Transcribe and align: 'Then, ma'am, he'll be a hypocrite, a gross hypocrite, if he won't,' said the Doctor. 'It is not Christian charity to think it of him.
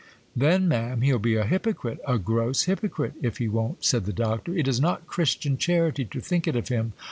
'Then, 0.35 0.67
ma'am, 0.67 1.01
he'll 1.01 1.19
be 1.19 1.35
a 1.35 1.45
hypocrite, 1.45 1.99
a 2.07 2.17
gross 2.17 2.63
hypocrite, 2.63 3.13
if 3.21 3.37
he 3.37 3.47
won't,' 3.47 3.85
said 3.85 4.05
the 4.07 4.11
Doctor. 4.11 4.57
'It 4.57 4.67
is 4.67 4.81
not 4.81 5.05
Christian 5.05 5.57
charity 5.59 6.05
to 6.05 6.19
think 6.19 6.47
it 6.47 6.55
of 6.55 6.69
him. 6.69 6.93